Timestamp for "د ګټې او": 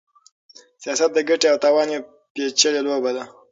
1.13-1.57